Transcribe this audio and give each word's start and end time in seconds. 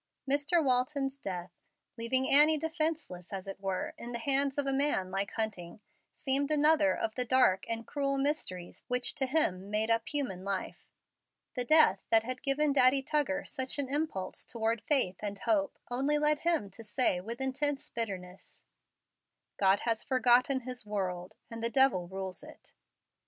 Mr. 0.27 0.63
Walton's 0.63 1.19
death, 1.19 1.51
leaving 1.95 2.27
Annie 2.27 2.57
defenceless, 2.57 3.31
as 3.31 3.45
it 3.47 3.59
were, 3.59 3.93
in 3.99 4.13
the 4.13 4.17
hands 4.17 4.57
of 4.57 4.65
a 4.65 4.73
man 4.73 5.11
like 5.11 5.33
Hunting, 5.33 5.79
seemed 6.11 6.49
another 6.49 6.95
of 6.97 7.13
the 7.13 7.23
dark 7.23 7.65
and 7.69 7.85
cruel 7.85 8.17
mysteries 8.17 8.83
which 8.87 9.13
to 9.13 9.27
him 9.27 9.69
made 9.69 9.91
up 9.91 10.09
human 10.09 10.43
life. 10.43 10.87
The 11.55 11.65
death 11.65 12.01
that 12.09 12.23
had 12.23 12.41
given 12.41 12.73
Daddy 12.73 13.03
Tuggar 13.03 13.45
such 13.47 13.77
an 13.77 13.89
impulse 13.93 14.43
toward 14.43 14.81
faith 14.81 15.17
and 15.21 15.37
hope 15.37 15.77
only 15.91 16.17
led 16.17 16.39
him 16.39 16.71
to 16.71 16.83
say 16.83 17.21
with 17.21 17.39
intense 17.39 17.91
bitterness, 17.91 18.65
"God 19.57 19.81
has 19.81 20.03
forgotten 20.03 20.61
His 20.61 20.83
world, 20.83 21.35
and 21.51 21.63
the 21.63 21.69
devil 21.69 22.07
rules 22.07 22.41
it." 22.41 22.73